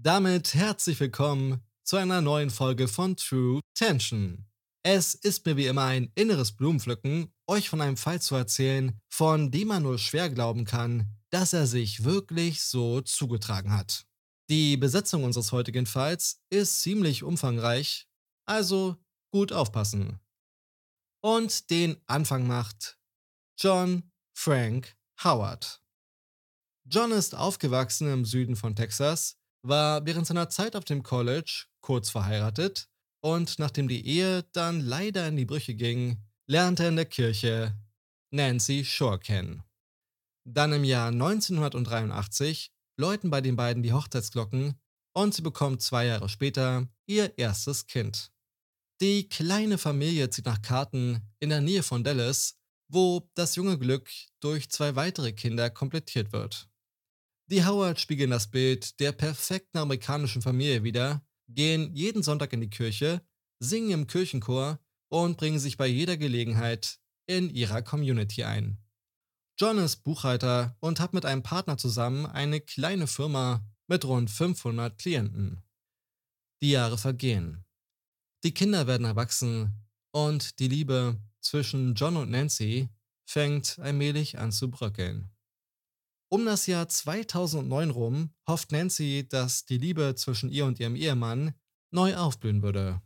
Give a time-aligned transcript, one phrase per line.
[0.00, 4.46] Damit herzlich willkommen zu einer neuen Folge von True Tension.
[4.84, 9.50] Es ist mir wie immer ein inneres Blumenpflücken, euch von einem Fall zu erzählen, von
[9.50, 14.06] dem man nur schwer glauben kann, dass er sich wirklich so zugetragen hat.
[14.48, 18.06] Die Besetzung unseres heutigen Falls ist ziemlich umfangreich,
[18.46, 18.96] also
[19.32, 20.20] gut aufpassen.
[21.22, 23.00] Und den Anfang macht
[23.58, 25.82] John Frank Howard.
[26.84, 29.37] John ist aufgewachsen im Süden von Texas,
[29.68, 32.88] war während seiner Zeit auf dem College kurz verheiratet
[33.20, 37.76] und nachdem die Ehe dann leider in die Brüche ging, lernte er in der Kirche
[38.30, 39.62] Nancy Shore kennen.
[40.44, 44.80] Dann im Jahr 1983 läuten bei den beiden die Hochzeitsglocken
[45.14, 48.32] und sie bekommt zwei Jahre später ihr erstes Kind.
[49.00, 52.56] Die kleine Familie zieht nach Karten in der Nähe von Dallas,
[52.88, 56.68] wo das junge Glück durch zwei weitere Kinder komplettiert wird.
[57.50, 62.68] Die Howard spiegeln das Bild der perfekten amerikanischen Familie wider, gehen jeden Sonntag in die
[62.68, 63.22] Kirche,
[63.58, 68.76] singen im Kirchenchor und bringen sich bei jeder Gelegenheit in ihrer Community ein.
[69.58, 74.98] John ist Buchhalter und hat mit einem Partner zusammen eine kleine Firma mit rund 500
[74.98, 75.62] Klienten.
[76.60, 77.64] Die Jahre vergehen.
[78.44, 79.72] Die Kinder werden erwachsen
[80.12, 82.90] und die Liebe zwischen John und Nancy
[83.24, 85.30] fängt allmählich an zu bröckeln.
[86.30, 91.54] Um das Jahr 2009 rum hofft Nancy, dass die Liebe zwischen ihr und ihrem Ehemann
[91.90, 93.00] neu aufblühen würde.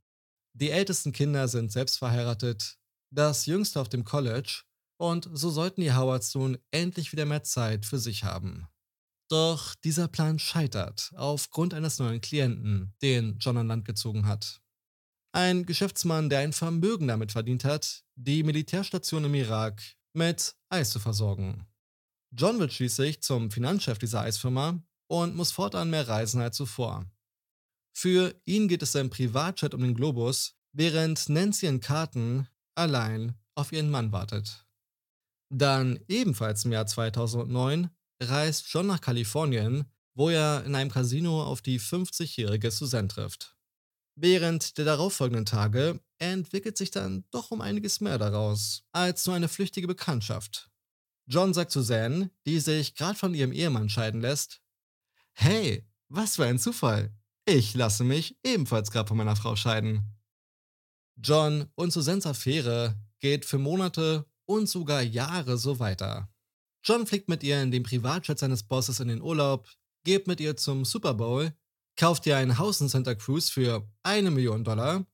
[0.55, 2.79] Die ältesten Kinder sind selbst verheiratet,
[3.15, 4.63] das jüngste auf dem College
[4.99, 8.67] und so sollten die Howards nun endlich wieder mehr Zeit für sich haben.
[9.29, 14.61] Doch dieser Plan scheitert aufgrund eines neuen Klienten, den John an Land gezogen hat.
[15.33, 21.01] Ein Geschäftsmann, der ein Vermögen damit verdient hat, die Militärstation im Irak mit Eis zu
[21.01, 21.67] versorgen.
[22.35, 27.05] John wird schließlich zum Finanzchef dieser Eisfirma und muss fortan mehr reisen als zuvor.
[27.95, 33.73] Für ihn geht es im Privatjet um den Globus, während Nancy in Karten allein auf
[33.73, 34.65] ihren Mann wartet.
[35.51, 37.91] Dann ebenfalls im Jahr 2009
[38.23, 39.85] reist John nach Kalifornien,
[40.15, 43.59] wo er in einem Casino auf die 50-jährige Suzanne trifft.
[44.15, 49.49] Während der darauffolgenden Tage entwickelt sich dann doch um einiges mehr daraus, als nur eine
[49.49, 50.72] flüchtige Bekanntschaft.
[51.27, 54.61] John sagt Suzanne, die sich gerade von ihrem Ehemann scheiden lässt,
[55.35, 57.15] Hey, was für ein Zufall.
[57.47, 60.19] Ich lasse mich ebenfalls gerade von meiner Frau scheiden.
[61.17, 66.29] John und Suzannes Affäre geht für Monate und sogar Jahre so weiter.
[66.85, 69.69] John fliegt mit ihr in den Privatjet seines Bosses in den Urlaub,
[70.05, 71.53] geht mit ihr zum Super Bowl
[71.97, 75.07] kauft dir ein Haus in Santa Cruz für eine Million Dollar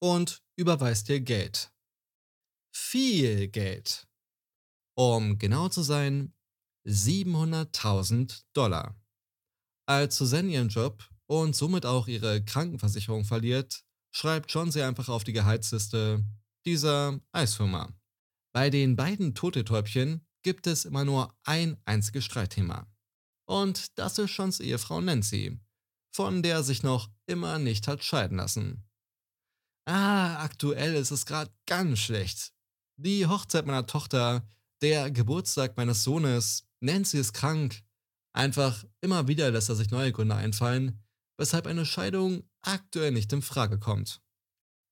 [0.00, 1.72] und überweist dir Geld.
[2.72, 4.06] Viel Geld.
[4.96, 6.32] Um genau zu sein,
[6.86, 8.96] 700.000 Dollar.
[9.86, 15.24] Als Susanne ihren Job und somit auch ihre Krankenversicherung verliert, schreibt John sie einfach auf
[15.24, 16.24] die Gehaltsliste
[16.64, 17.92] dieser Eisfirma.
[18.54, 22.86] Bei den beiden Totetäubchen gibt es immer nur ein einziges Streitthema.
[23.46, 25.60] Und das ist Johns Ehefrau Nancy,
[26.14, 28.88] von der sich noch immer nicht hat scheiden lassen.
[29.84, 32.52] Ah, aktuell ist es gerade ganz schlecht.
[32.96, 34.48] Die Hochzeit meiner Tochter,
[34.82, 37.82] der Geburtstag meines Sohnes, Nancy ist krank.
[38.32, 41.02] Einfach immer wieder lässt er sich neue Gründe einfallen,
[41.38, 44.20] weshalb eine Scheidung aktuell nicht in Frage kommt.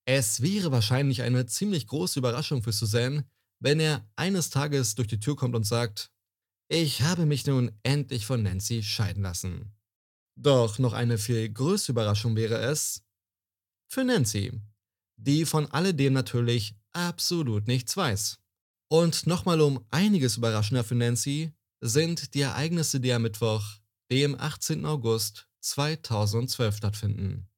[0.06, 3.27] Es wäre wahrscheinlich eine ziemlich große Überraschung für Suzanne,
[3.61, 6.11] wenn er eines Tages durch die Tür kommt und sagt,
[6.69, 9.75] ich habe mich nun endlich von Nancy scheiden lassen.
[10.37, 13.03] Doch noch eine viel größere Überraschung wäre es
[13.89, 14.61] für Nancy,
[15.16, 18.39] die von alledem natürlich absolut nichts weiß.
[18.94, 23.65] Und nochmal um einiges überraschender für Nancy sind die Ereignisse, die am Mittwoch,
[24.09, 24.87] dem 18.
[24.87, 27.49] August 2012 stattfinden.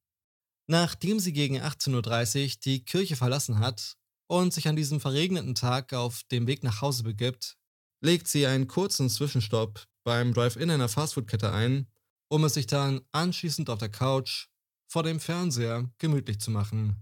[0.66, 3.98] Nachdem sie gegen 18.30 Uhr die Kirche verlassen hat
[4.28, 7.58] und sich an diesem verregneten Tag auf dem Weg nach Hause begibt,
[8.00, 11.86] legt sie einen kurzen Zwischenstopp beim Drive-In einer Fastfood-Kette ein
[12.28, 14.46] um es sich dann anschließend auf der Couch
[14.88, 16.96] vor dem Fernseher gemütlich zu machen.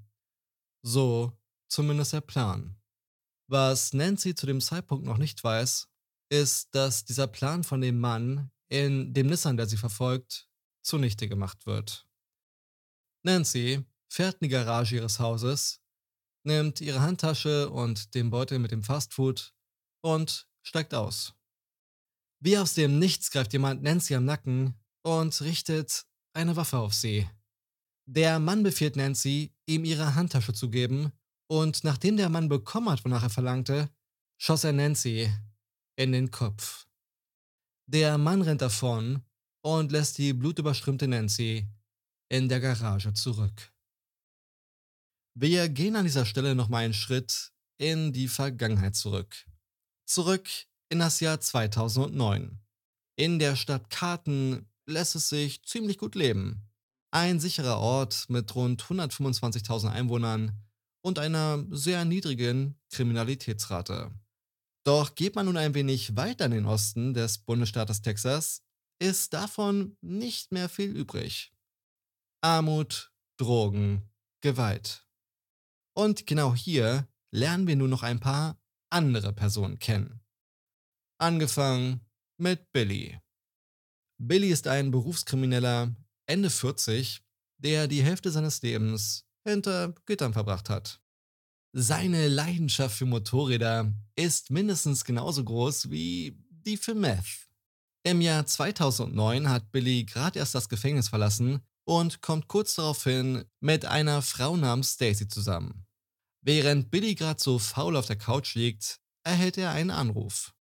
[0.82, 1.38] So
[1.68, 2.76] zumindest der Plan.
[3.54, 5.86] Was Nancy zu dem Zeitpunkt noch nicht weiß,
[6.28, 10.48] ist, dass dieser Plan von dem Mann in dem Nissan, der sie verfolgt,
[10.82, 12.04] zunichte gemacht wird.
[13.22, 15.80] Nancy fährt in die Garage ihres Hauses,
[16.42, 19.54] nimmt ihre Handtasche und den Beutel mit dem Fastfood
[20.02, 21.32] und steigt aus.
[22.40, 24.74] Wie aus dem Nichts greift jemand Nancy am Nacken
[25.04, 27.30] und richtet eine Waffe auf sie.
[28.06, 31.12] Der Mann befiehlt Nancy, ihm ihre Handtasche zu geben,
[31.54, 33.88] und nachdem der Mann bekommen hat, wonach er verlangte,
[34.38, 35.32] schoss er Nancy
[35.94, 36.88] in den Kopf.
[37.86, 39.22] Der Mann rennt davon
[39.62, 41.68] und lässt die blutüberströmte Nancy
[42.28, 43.72] in der Garage zurück.
[45.34, 49.46] Wir gehen an dieser Stelle nochmal einen Schritt in die Vergangenheit zurück.
[50.06, 50.48] Zurück
[50.88, 52.58] in das Jahr 2009.
[53.14, 56.68] In der Stadt Karten lässt es sich ziemlich gut leben.
[57.12, 60.64] Ein sicherer Ort mit rund 125.000 Einwohnern
[61.04, 64.10] und einer sehr niedrigen Kriminalitätsrate.
[64.84, 68.62] Doch geht man nun ein wenig weiter in den Osten des Bundesstaates Texas,
[68.98, 71.52] ist davon nicht mehr viel übrig.
[72.40, 74.08] Armut, Drogen,
[74.40, 75.06] Gewalt.
[75.94, 78.58] Und genau hier lernen wir nun noch ein paar
[78.90, 80.20] andere Personen kennen.
[81.18, 82.00] Angefangen
[82.38, 83.20] mit Billy.
[84.18, 85.94] Billy ist ein Berufskrimineller,
[86.26, 87.22] Ende 40,
[87.58, 91.00] der die Hälfte seines Lebens hinter Gittern verbracht hat.
[91.72, 97.48] Seine Leidenschaft für Motorräder ist mindestens genauso groß wie die für Meth.
[98.04, 103.86] Im Jahr 2009 hat Billy gerade erst das Gefängnis verlassen und kommt kurz daraufhin mit
[103.86, 105.86] einer Frau namens Stacy zusammen.
[106.42, 110.54] Während Billy gerade so faul auf der Couch liegt, erhält er einen Anruf.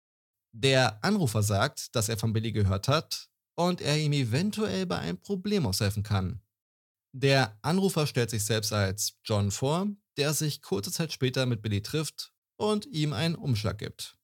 [0.52, 5.18] Der Anrufer sagt, dass er von Billy gehört hat und er ihm eventuell bei einem
[5.18, 6.41] Problem aushelfen kann.
[7.14, 9.86] Der Anrufer stellt sich selbst als John vor,
[10.16, 14.18] der sich kurze Zeit später mit Billy trifft und ihm einen Umschlag gibt.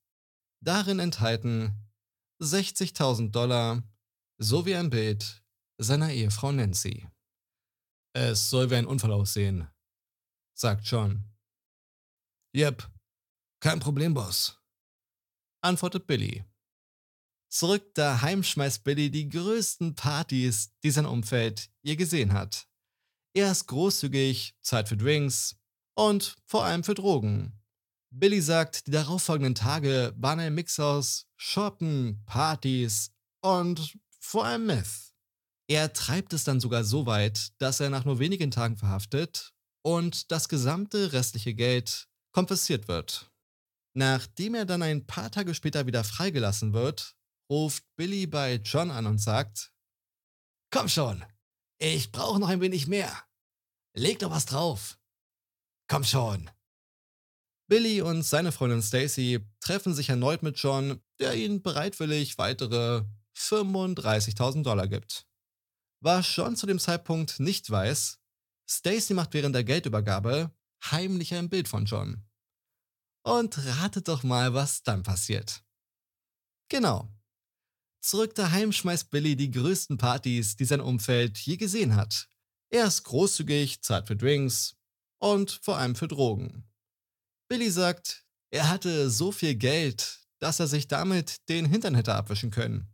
[0.60, 1.90] Darin enthalten
[2.40, 3.82] 60.000 Dollar
[4.38, 5.44] sowie ein Bild
[5.78, 7.06] seiner Ehefrau Nancy.
[8.14, 9.68] Es soll wie ein Unfall aussehen,
[10.54, 11.24] sagt John.
[12.54, 12.90] Yep,
[13.60, 14.58] kein Problem, Boss
[15.60, 16.44] antwortet Billy.
[17.50, 22.67] Zurück daheim schmeißt Billy die größten Partys, die sein Umfeld je gesehen hat.
[23.38, 25.54] Er ist großzügig, Zeit für Drinks
[25.94, 27.52] und vor allem für Drogen.
[28.10, 35.14] Billy sagt, die darauffolgenden Tage waren ein Mix aus Shoppen, Partys und vor allem Meth.
[35.68, 39.52] Er treibt es dann sogar so weit, dass er nach nur wenigen Tagen verhaftet
[39.82, 43.30] und das gesamte restliche Geld konfisziert wird.
[43.94, 47.14] Nachdem er dann ein paar Tage später wieder freigelassen wird,
[47.48, 49.72] ruft Billy bei John an und sagt,
[50.72, 51.24] Komm schon,
[51.78, 53.27] ich brauche noch ein wenig mehr.
[53.94, 54.98] Leg doch was drauf.
[55.88, 56.50] Komm schon.
[57.68, 63.04] Billy und seine Freundin Stacy treffen sich erneut mit John, der ihnen bereitwillig weitere
[63.36, 65.26] 35.000 Dollar gibt.
[66.00, 68.18] Was John zu dem Zeitpunkt nicht weiß,
[68.68, 70.50] Stacy macht während der Geldübergabe
[70.84, 72.24] heimlich ein Bild von John.
[73.24, 75.62] Und ratet doch mal, was dann passiert.
[76.68, 77.08] Genau.
[78.00, 82.28] Zurück daheim schmeißt Billy die größten Partys, die sein Umfeld je gesehen hat.
[82.70, 84.76] Er ist großzügig, zahlt für Drinks
[85.20, 86.64] und vor allem für Drogen.
[87.48, 92.50] Billy sagt, er hatte so viel Geld, dass er sich damit den Hintern hätte abwischen
[92.50, 92.88] können.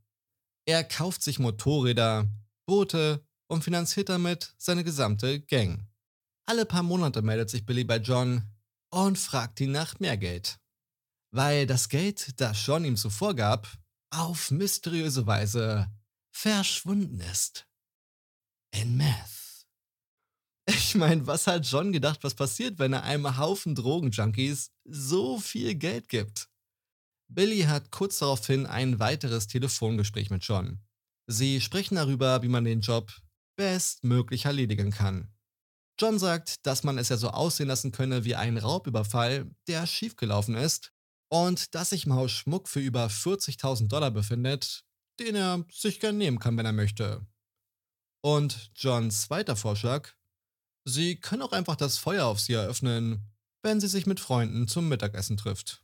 [0.66, 2.28] Er kauft sich Motorräder,
[2.66, 5.86] Boote und finanziert damit seine gesamte Gang.
[6.46, 8.54] Alle paar Monate meldet sich Billy bei John,
[8.94, 10.60] und fragt ihn nach mehr Geld.
[11.32, 13.68] Weil das Geld, das John ihm zuvor gab,
[14.10, 15.90] auf mysteriöse Weise
[16.30, 17.66] verschwunden ist.
[18.70, 19.43] In Meth.
[20.66, 25.74] Ich meine, was hat John gedacht, was passiert, wenn er einem Haufen Drogenjunkies so viel
[25.74, 26.48] Geld gibt?
[27.28, 30.80] Billy hat kurz daraufhin ein weiteres Telefongespräch mit John.
[31.26, 33.12] Sie sprechen darüber, wie man den Job
[33.56, 35.34] bestmöglich erledigen kann.
[35.98, 40.54] John sagt, dass man es ja so aussehen lassen könne wie ein Raubüberfall, der schiefgelaufen
[40.56, 40.92] ist
[41.28, 44.84] und dass sich im Haus Schmuck für über 40.000 Dollar befindet,
[45.20, 47.26] den er sich gern nehmen kann, wenn er möchte.
[48.22, 50.14] Und Johns zweiter Vorschlag,
[50.84, 53.22] sie können auch einfach das Feuer auf sie eröffnen,
[53.62, 55.82] wenn sie sich mit Freunden zum Mittagessen trifft.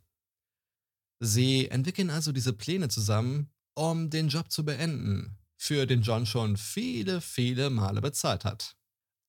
[1.21, 6.57] Sie entwickeln also diese Pläne zusammen, um den Job zu beenden, für den John schon
[6.57, 8.77] viele, viele Male bezahlt hat.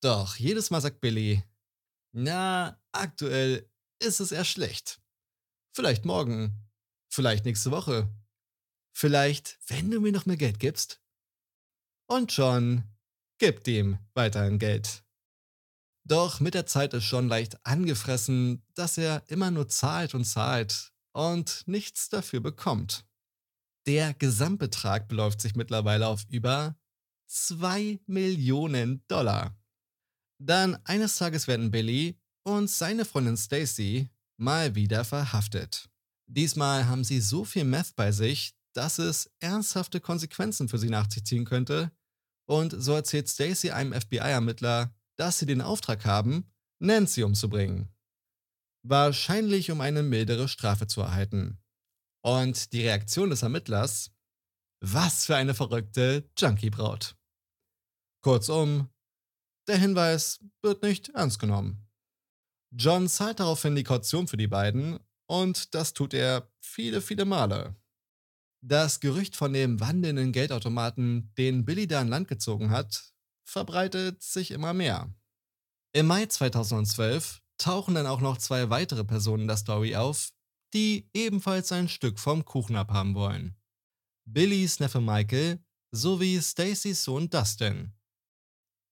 [0.02, 1.42] Doch jedes Mal sagt Billy,
[2.12, 5.00] na, aktuell ist es eher schlecht.
[5.74, 6.68] Vielleicht morgen,
[7.08, 8.08] vielleicht nächste Woche,
[8.92, 11.00] vielleicht, wenn du mir noch mehr Geld gibst.
[12.06, 12.84] Und John
[13.38, 15.01] gibt ihm weiterhin Geld.
[16.04, 20.92] Doch mit der Zeit ist John leicht angefressen, dass er immer nur zahlt und zahlt
[21.12, 23.04] und nichts dafür bekommt.
[23.86, 26.76] Der Gesamtbetrag beläuft sich mittlerweile auf über
[27.28, 29.56] 2 Millionen Dollar.
[30.38, 35.88] Dann eines Tages werden Billy und seine Freundin Stacy mal wieder verhaftet.
[36.26, 41.08] Diesmal haben sie so viel Meth bei sich, dass es ernsthafte Konsequenzen für sie nach
[41.08, 41.92] sich ziehen könnte.
[42.46, 44.92] Und so erzählt Stacy einem FBI-Ermittler,
[45.22, 46.50] dass sie den Auftrag haben,
[46.80, 47.88] Nancy umzubringen.
[48.84, 51.62] Wahrscheinlich um eine mildere Strafe zu erhalten.
[52.24, 54.10] Und die Reaktion des Ermittlers?
[54.80, 57.14] Was für eine verrückte Junkie-Braut.
[58.20, 58.88] Kurzum,
[59.68, 61.88] der Hinweis wird nicht ernst genommen.
[62.72, 64.98] John zahlt daraufhin die Kaution für die beiden
[65.28, 67.76] und das tut er viele, viele Male.
[68.60, 73.11] Das Gerücht von dem wandelnden Geldautomaten, den Billy da an Land gezogen hat,
[73.44, 75.12] verbreitet sich immer mehr.
[75.92, 80.32] Im Mai 2012 tauchen dann auch noch zwei weitere Personen in der Story auf,
[80.74, 83.56] die ebenfalls ein Stück vom Kuchen abhaben wollen.
[84.24, 87.92] Billys Neffe Michael sowie Stacys Sohn Dustin.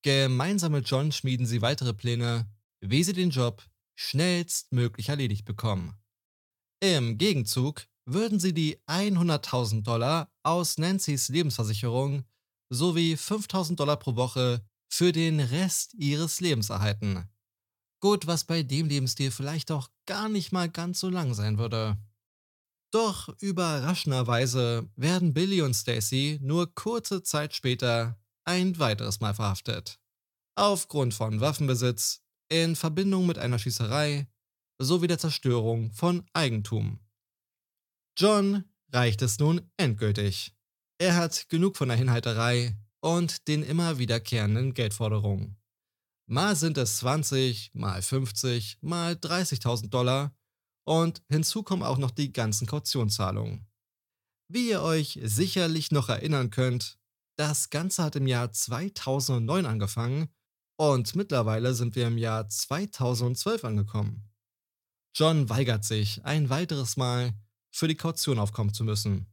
[0.03, 3.63] Gemeinsam mit John schmieden sie weitere Pläne, wie sie den Job
[3.97, 5.95] schnellstmöglich erledigt bekommen.
[6.81, 12.25] Im Gegenzug würden sie die 100.000 Dollar aus Nancys Lebensversicherung
[12.71, 17.29] sowie 5.000 Dollar pro Woche für den Rest ihres Lebens erhalten.
[18.01, 21.99] Gut, was bei dem Lebensstil vielleicht auch gar nicht mal ganz so lang sein würde.
[22.93, 30.01] Doch überraschenderweise werden Billy und Stacy nur kurze Zeit später ein weiteres Mal verhaftet.
[30.57, 34.27] Aufgrund von Waffenbesitz in Verbindung mit einer Schießerei
[34.81, 36.99] sowie der Zerstörung von Eigentum.
[38.17, 40.53] John reicht es nun endgültig.
[41.01, 45.57] Er hat genug von der Hinhalterei und den immer wiederkehrenden Geldforderungen.
[46.27, 50.37] Mal sind es 20, mal 50, mal 30.000 Dollar
[50.85, 53.67] und hinzu kommen auch noch die ganzen Kautionszahlungen.
[54.53, 56.99] Wie ihr euch sicherlich noch erinnern könnt,
[57.39, 60.29] das Ganze hat im Jahr 2009 angefangen
[60.77, 64.31] und mittlerweile sind wir im Jahr 2012 angekommen.
[65.17, 67.33] John weigert sich, ein weiteres Mal
[67.71, 69.31] für die Kaution aufkommen zu müssen.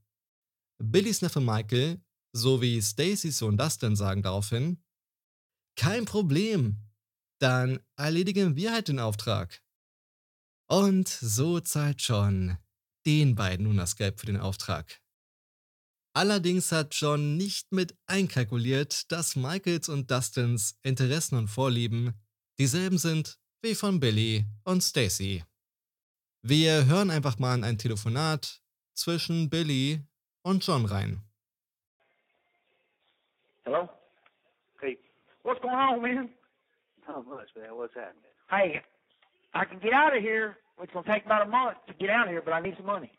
[0.79, 2.01] Billys Neffe Michael
[2.33, 4.83] sowie Stacys Sohn Dustin sagen daraufhin,
[5.75, 6.77] kein Problem,
[7.39, 9.61] dann erledigen wir halt den Auftrag.
[10.69, 12.57] Und so zahlt John
[13.05, 15.01] den beiden nun das Geld für den Auftrag.
[16.13, 22.13] Allerdings hat John nicht mit einkalkuliert, dass Michaels und Dustins Interessen und Vorlieben
[22.59, 25.43] dieselben sind wie von Billy und Stacy.
[26.41, 28.61] Wir hören einfach mal in ein Telefonat
[28.95, 30.03] zwischen Billy
[30.47, 31.19] und John rein.
[33.65, 33.89] Hello?
[34.81, 34.97] Hey,
[35.43, 36.29] What's going on, man?
[37.07, 37.75] not much, man.
[37.75, 38.31] What's happening?
[38.49, 38.81] Hey,
[39.53, 40.57] I can get out of here.
[40.81, 42.75] It's going to take about a month to get out of here, but I need
[42.77, 43.11] some money.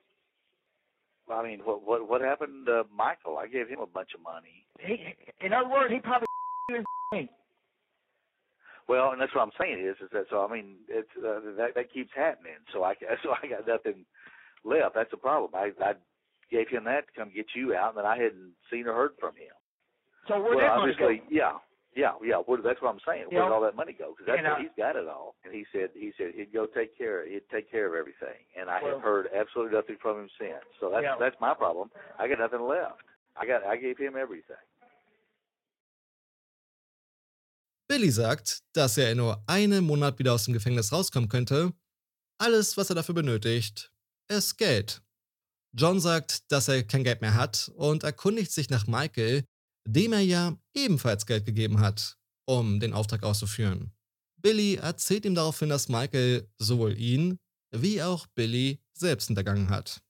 [1.29, 3.37] Well, I mean, what what what happened to Michael?
[3.37, 4.65] I gave him a bunch of money.
[4.81, 4.97] He,
[5.45, 6.27] in other words, he probably
[7.13, 7.29] me.
[8.89, 10.47] Well, and that's what I'm saying is, is that so?
[10.49, 12.57] I mean, it's uh, that that keeps happening.
[12.73, 14.07] So I so I got nothing
[14.65, 14.95] left.
[14.95, 15.51] That's the problem.
[15.55, 15.93] I I
[16.50, 19.12] gave him that to come get you out, and then I hadn't seen or heard
[19.21, 19.55] from him.
[20.26, 21.05] So where'd well, that money go?
[21.07, 21.52] obviously, yeah,
[21.97, 22.37] yeah, yeah.
[22.45, 23.26] Where, that's what I'm saying.
[23.33, 23.40] Yeah.
[23.40, 24.12] Where'd all that money go?
[24.12, 25.35] Because that's And, uh, what he's got it all.
[25.45, 28.37] And he said he said he'd go take care he'd take care of everything.
[28.59, 30.64] And I Well- have heard absolutely nothing from him since.
[30.81, 31.17] So that's Yeah.
[31.19, 31.90] that's my problem.
[32.19, 33.00] I got nothing left.
[33.37, 34.57] I got I gave him everything.
[37.88, 41.73] Billy sagt, dass er in nur einem Monat wieder aus dem Gefängnis rauskommen könnte.
[42.38, 43.90] Alles, was er dafür benötigt,
[44.28, 45.00] ist Geld.
[45.73, 49.45] John sagt, dass er kein Geld mehr hat und erkundigt sich nach Michael,
[49.87, 53.93] dem er ja ebenfalls Geld gegeben hat, um den Auftrag auszuführen.
[54.41, 57.39] Billy erzählt ihm daraufhin, dass Michael sowohl ihn
[57.71, 60.01] wie auch Billy selbst hintergangen hat.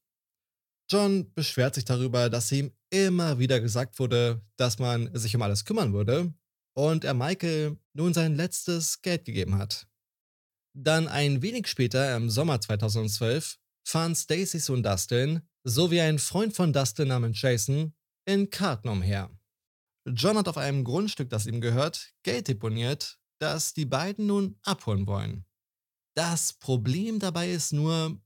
[0.90, 5.64] John beschwert sich darüber, dass ihm immer wieder gesagt wurde, dass man sich um alles
[5.64, 6.32] kümmern würde
[6.74, 9.86] und er Michael nun sein letztes Geld gegeben hat.
[10.74, 16.72] Dann ein wenig später, im Sommer 2012, fahren Stacys Sohn Dustin sowie ein Freund von
[16.72, 17.94] Dustin namens Jason
[18.26, 19.30] in Karten umher.
[20.06, 25.06] John hat auf einem Grundstück, das ihm gehört, Geld deponiert, das die beiden nun abholen
[25.06, 25.46] wollen.
[26.14, 28.20] Das Problem dabei ist nur,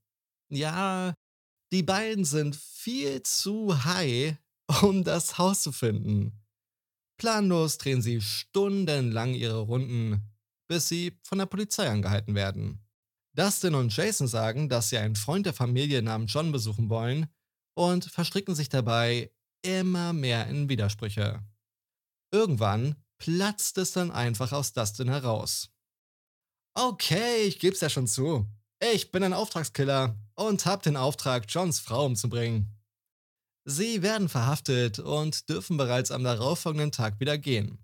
[0.50, 1.14] ja,
[1.73, 4.37] die beiden sind viel zu high,
[4.83, 6.45] um das Haus zu finden.
[7.19, 10.23] Planlos drehen sie stundenlang ihre Runden,
[10.69, 12.85] bis sie von der Polizei angehalten werden.
[13.35, 17.29] Dustin und Jason sagen, dass sie einen Freund der Familie namens John besuchen wollen
[17.75, 19.31] und verstricken sich dabei
[19.62, 21.43] immer mehr in Widersprüche.
[22.31, 25.71] Irgendwann platzt es dann einfach aus Dustin heraus.
[26.75, 28.47] Okay, ich geb's ja schon zu.
[28.81, 32.69] Ich bin ein Auftragskiller und hab den Auftrag, Johns Frau umzubringen.
[33.65, 37.79] Sie werden verhaftet und dürfen bereits am darauffolgenden Tag wieder gehen.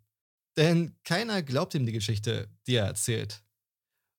[0.57, 3.45] Denn keiner glaubt ihm die Geschichte, die er erzählt.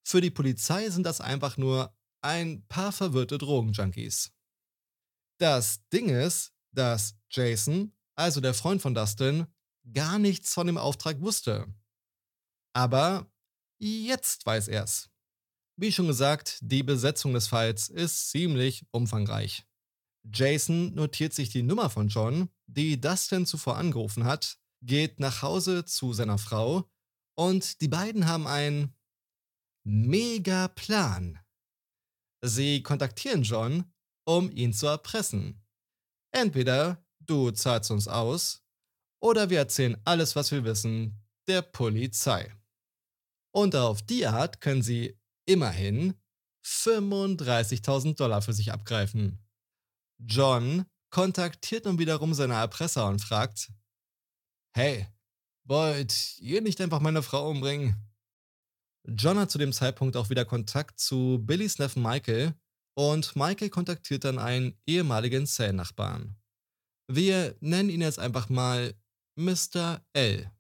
[0.05, 4.31] Für die Polizei sind das einfach nur ein paar verwirrte Drogenjunkies.
[5.39, 9.47] Das Ding ist, dass Jason, also der Freund von Dustin,
[9.93, 11.73] gar nichts von dem Auftrag wusste.
[12.73, 13.31] Aber
[13.79, 15.09] jetzt weiß er's.
[15.77, 19.65] Wie schon gesagt, die Besetzung des Falls ist ziemlich umfangreich.
[20.31, 25.85] Jason notiert sich die Nummer von John, die Dustin zuvor angerufen hat, geht nach Hause
[25.85, 26.89] zu seiner Frau
[27.35, 28.93] und die beiden haben einen
[29.83, 31.39] mega Plan.
[32.41, 33.91] Sie kontaktieren John,
[34.25, 35.65] um ihn zu erpressen.
[36.31, 38.63] Entweder du zahlst uns aus
[39.21, 42.53] oder wir erzählen alles, was wir wissen, der Polizei.
[43.51, 46.13] Und auf die Art können sie immerhin
[46.65, 49.43] 35.000 Dollar für sich abgreifen.
[50.19, 53.71] John kontaktiert nun wiederum seine Erpresser und fragt,
[54.75, 55.07] Hey,
[55.63, 58.08] wollt ihr nicht einfach meine Frau umbringen?
[59.15, 62.53] John hat zu dem Zeitpunkt auch wieder Kontakt zu Billys Neffen Michael
[62.95, 66.35] und Michael kontaktiert dann einen ehemaligen Zellnachbarn.
[67.07, 68.93] Wir nennen ihn jetzt einfach mal
[69.35, 70.05] Mr.
[70.13, 70.51] L.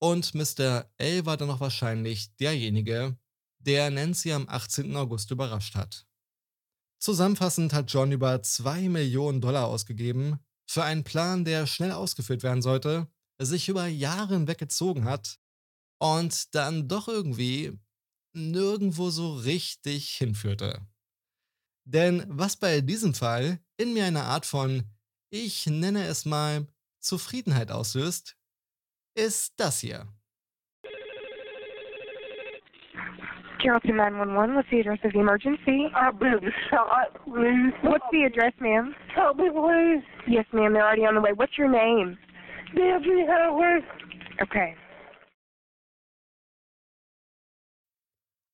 [0.00, 0.90] Und Mr.
[0.98, 3.16] L war dann noch wahrscheinlich derjenige,
[3.58, 4.96] der Nancy am 18.
[4.96, 6.06] August überrascht hat.
[6.98, 12.62] Zusammenfassend hat John über 2 Millionen Dollar ausgegeben für einen Plan, der schnell ausgeführt werden
[12.62, 13.06] sollte,
[13.38, 15.38] sich über Jahre hinweg gezogen hat
[15.98, 17.78] und dann doch irgendwie
[18.34, 20.80] nirgendwo so richtig hinführte.
[21.84, 24.82] Denn was bei diesem Fall in mir eine Art von,
[25.30, 26.66] ich nenne es mal,
[27.00, 28.36] Zufriedenheit auslöst,
[29.14, 30.06] ist das hier.
[33.62, 35.90] Carrollton 911, what's the address of the emergency?
[35.94, 37.72] I've been shot, please.
[37.82, 38.94] What's the address, ma'am?
[39.14, 40.04] Help me, please.
[40.28, 41.32] Yes, ma'am, they're already on the way.
[41.32, 42.18] What's your name?
[42.74, 43.82] Nancy Howard.
[44.42, 44.76] Okay.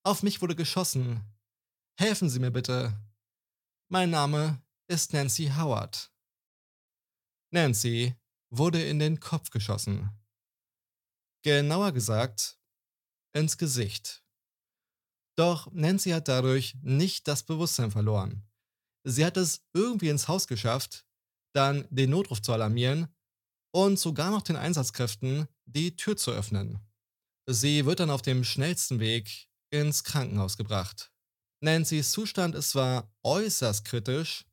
[0.04, 1.22] Auf mich wurde geschossen.
[1.96, 2.92] Helfen Sie mir bitte.
[3.88, 6.12] Mein Name ist Nancy Howard.
[7.52, 8.16] Nancy
[8.50, 10.10] wurde in den Kopf geschossen.
[11.44, 12.58] Genauer gesagt,
[13.32, 14.24] ins Gesicht.
[15.36, 18.42] Doch Nancy hat dadurch nicht das Bewusstsein verloren.
[19.04, 21.06] Sie hat es irgendwie ins Haus geschafft,
[21.54, 23.06] dann den Notruf zu alarmieren
[23.72, 26.80] und sogar noch den Einsatzkräften die Tür zu öffnen.
[27.46, 31.10] Sie wird dann auf dem schnellsten Weg ins Krankenhaus gebracht.
[31.60, 34.44] Nancys Zustand ist zwar äußerst kritisch,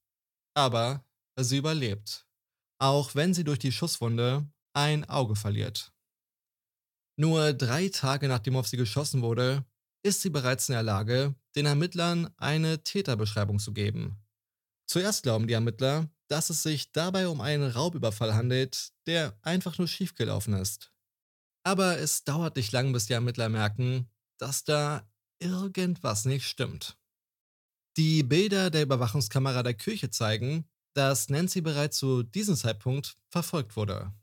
[0.56, 1.06] aber
[1.40, 2.28] sie überlebt,
[2.80, 5.92] auch wenn sie durch die Schusswunde ein Auge verliert.
[7.18, 9.66] Nur drei Tage nachdem auf sie geschossen wurde,
[10.04, 14.18] ist sie bereits in der Lage, den Ermittlern eine Täterbeschreibung zu geben.
[14.88, 19.88] Zuerst glauben die Ermittler, dass es sich dabei um einen Raubüberfall handelt, der einfach nur
[19.88, 20.94] schiefgelaufen ist.
[21.64, 25.09] Aber es dauert nicht lang, bis die Ermittler merken, dass da
[25.40, 26.98] irgendwas nicht stimmt.
[27.98, 34.14] Die Bilder der Überwachungskamera der Kirche zeigen, dass Nancy bereits zu diesem Zeitpunkt verfolgt wurde.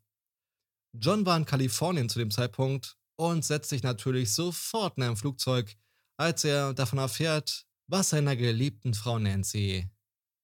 [0.95, 5.77] John war in Kalifornien zu dem Zeitpunkt und setzt sich natürlich sofort in ein Flugzeug,
[6.19, 9.89] als er davon erfährt, was seiner geliebten Frau Nancy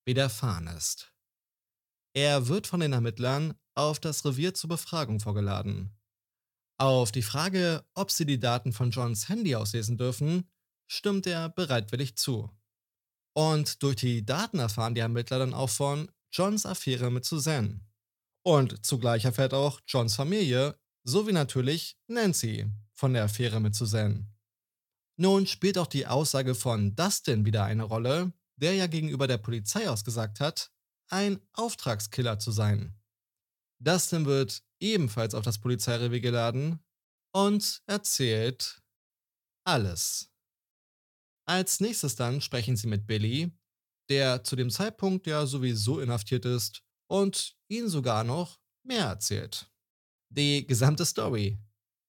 [0.05, 1.13] widerfahren ist.
[2.15, 5.97] Er wird von den Ermittlern auf das Revier zur Befragung vorgeladen.
[6.79, 10.49] Auf die Frage, ob sie die Daten von Johns Handy auslesen dürfen,
[10.87, 12.49] stimmt er bereitwillig zu.
[13.33, 17.81] Und durch die Daten erfahren die Ermittler dann auch von Johns Affäre mit Suzanne.
[18.43, 24.27] Und zugleich erfährt auch Johns Familie sowie natürlich Nancy von der Affäre mit Suzanne.
[25.15, 29.89] Nun spielt auch die Aussage von Dustin wieder eine Rolle, der ja gegenüber der Polizei
[29.89, 30.71] ausgesagt hat,
[31.09, 32.99] ein Auftragskiller zu sein.
[33.79, 36.79] Dustin wird ebenfalls auf das Polizeirevier geladen
[37.31, 38.81] und erzählt
[39.65, 40.32] alles.
[41.45, 43.51] Als nächstes dann sprechen sie mit Billy,
[44.09, 49.69] der zu dem Zeitpunkt ja sowieso inhaftiert ist und ihnen sogar noch mehr erzählt.
[50.29, 51.59] Die gesamte Story.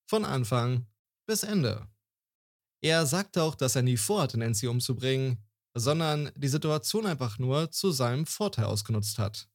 [0.09, 0.87] Von Anfang
[1.27, 1.88] bis Ende.
[2.83, 5.42] Er sagte auch, dass er nie vorhatte, Nancy umzubringen,
[5.75, 9.49] sondern die Situation einfach nur zu seinem Vorteil ausgenutzt hat.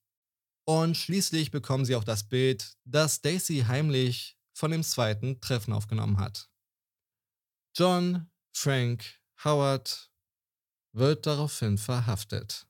[0.65, 6.20] Und schließlich bekommen sie auch das Bild, das Daisy heimlich von dem zweiten Treffen aufgenommen
[6.20, 6.50] hat.
[7.76, 10.12] John, Frank, Howard
[10.93, 12.67] wird daraufhin verhaftet.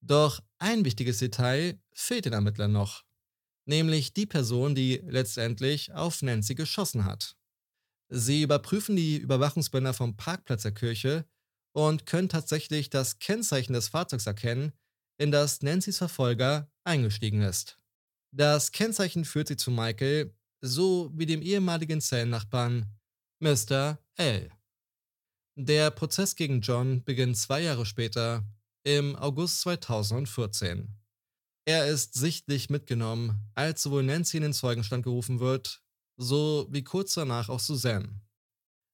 [0.00, 3.04] Doch ein wichtiges Detail fehlt den Ermittlern noch,
[3.66, 7.36] nämlich die Person, die letztendlich auf Nancy geschossen hat.
[8.08, 11.26] Sie überprüfen die Überwachungsbänder vom Parkplatz der Kirche
[11.72, 14.72] und können tatsächlich das Kennzeichen des Fahrzeugs erkennen,
[15.18, 17.78] in das Nancy's Verfolger eingestiegen ist.
[18.32, 22.96] Das Kennzeichen führt sie zu Michael so wie dem ehemaligen Zellennachbarn
[23.40, 23.98] Mr.
[24.14, 24.50] L.
[25.58, 28.44] Der Prozess gegen John beginnt zwei Jahre später,
[28.84, 30.94] im August 2014.
[31.64, 35.82] Er ist sichtlich mitgenommen, als sowohl Nancy in den Zeugenstand gerufen wird,
[36.18, 38.20] so wie kurz danach auch Suzanne.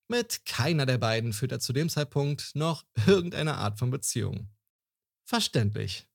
[0.08, 4.48] Mit keiner der beiden führt er zu dem Zeitpunkt noch irgendeine Art von Beziehung.
[5.24, 6.06] Verständlich.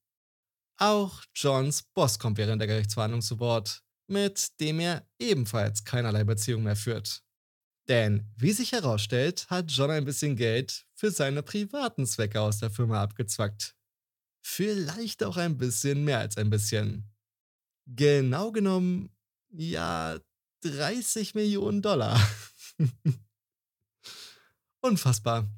[0.79, 6.63] Auch Johns Boss kommt während der Gerichtsverhandlung zu Wort, mit dem er ebenfalls keinerlei Beziehung
[6.63, 7.26] mehr führt.
[7.87, 12.69] Denn, wie sich herausstellt, hat John ein bisschen Geld für seine privaten Zwecke aus der
[12.69, 13.75] Firma abgezwackt.
[14.41, 17.09] Vielleicht auch ein bisschen mehr als ein bisschen.
[17.85, 19.15] Genau genommen,
[19.49, 20.19] ja,
[20.61, 22.19] 30 Millionen Dollar.
[24.81, 25.49] Unfassbar.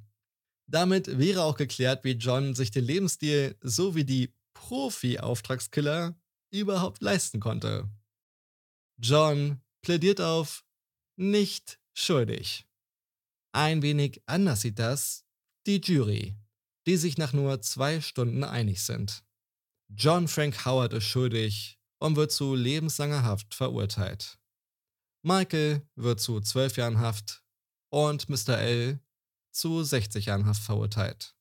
[0.68, 6.16] Damit wäre auch geklärt, wie John sich den Lebensstil sowie die Profi-Auftragskiller
[6.52, 7.90] überhaupt leisten konnte.
[8.98, 10.64] John plädiert auf
[11.16, 12.68] nicht schuldig.
[13.52, 15.26] Ein wenig anders sieht das
[15.66, 16.36] die Jury,
[16.86, 19.24] die sich nach nur zwei Stunden einig sind.
[19.90, 24.40] John Frank Howard ist schuldig und wird zu lebenslanger Haft verurteilt.
[25.22, 27.44] Michael wird zu 12 Jahren Haft
[27.90, 28.58] und Mr.
[28.58, 29.00] L
[29.52, 31.36] zu 60 Jahren Haft verurteilt.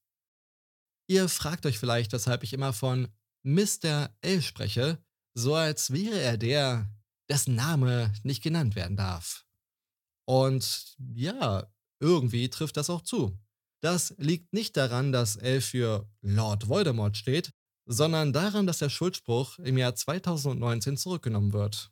[1.06, 3.08] Ihr fragt euch vielleicht, weshalb ich immer von
[3.42, 4.14] Mr.
[4.20, 5.02] L spreche,
[5.34, 6.90] so als wäre er der,
[7.30, 9.46] dessen Name nicht genannt werden darf.
[10.28, 13.38] Und ja, irgendwie trifft das auch zu.
[13.80, 17.54] Das liegt nicht daran, dass L für Lord Voldemort steht,
[17.86, 21.90] sondern daran, dass der Schuldspruch im Jahr 2019 zurückgenommen wird.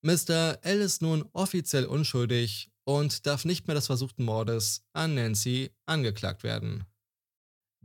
[0.00, 0.58] Mr.
[0.62, 6.44] L ist nun offiziell unschuldig und darf nicht mehr des versuchten Mordes an Nancy angeklagt
[6.44, 6.86] werden.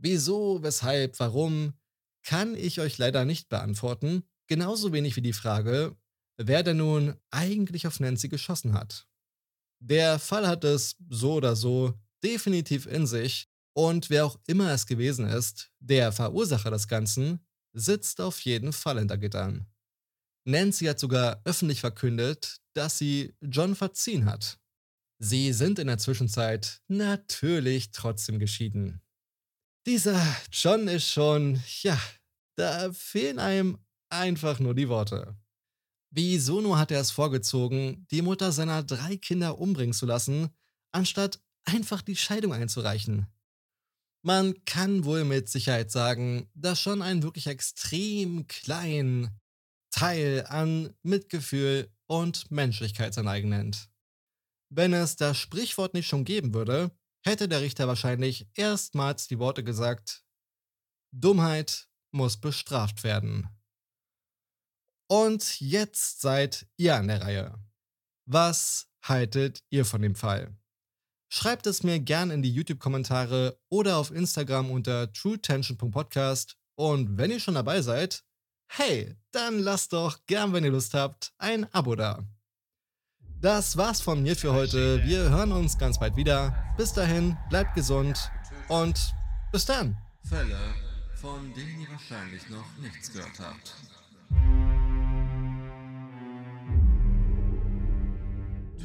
[0.00, 1.74] Wieso, weshalb, warum,
[2.22, 5.94] kann ich euch leider nicht beantworten, genauso wenig wie die Frage,
[6.38, 9.06] wer denn nun eigentlich auf Nancy geschossen hat.
[9.86, 11.92] Der Fall hat es so oder so
[12.22, 17.44] definitiv in sich und wer auch immer es gewesen ist, der Verursacher des Ganzen,
[17.74, 19.66] sitzt auf jeden Fall hinter Gittern.
[20.46, 24.58] Nancy hat sogar öffentlich verkündet, dass sie John verziehen hat.
[25.18, 29.02] Sie sind in der Zwischenzeit natürlich trotzdem geschieden.
[29.86, 30.18] Dieser
[30.50, 32.00] John ist schon, ja,
[32.56, 35.36] da fehlen einem einfach nur die Worte.
[36.16, 40.48] Wie Sono hat er es vorgezogen, die Mutter seiner drei Kinder umbringen zu lassen,
[40.92, 43.26] anstatt einfach die Scheidung einzureichen.
[44.22, 49.28] Man kann wohl mit Sicherheit sagen, dass schon ein wirklich extrem kleinen
[49.90, 53.90] Teil an Mitgefühl und Menschlichkeit sein eigen nennt.
[54.70, 56.92] Wenn es das Sprichwort nicht schon geben würde,
[57.24, 60.24] hätte der Richter wahrscheinlich erstmals die Worte gesagt,
[61.10, 63.48] Dummheit muss bestraft werden.
[65.16, 67.54] Und jetzt seid ihr an der Reihe.
[68.26, 70.56] Was haltet ihr von dem Fall?
[71.28, 76.56] Schreibt es mir gern in die YouTube-Kommentare oder auf Instagram unter truetension.podcast.
[76.74, 78.24] Und wenn ihr schon dabei seid,
[78.66, 82.24] hey, dann lasst doch gern, wenn ihr Lust habt, ein Abo da.
[83.40, 85.00] Das war's von mir für heute.
[85.04, 86.74] Wir hören uns ganz bald wieder.
[86.76, 88.32] Bis dahin, bleibt gesund
[88.66, 89.14] und
[89.52, 89.96] bis dann.
[90.24, 90.58] Fälle,
[91.14, 93.76] von denen ihr wahrscheinlich noch nichts gehört habt.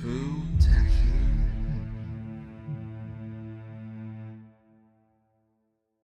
[0.01, 1.18] through Texas.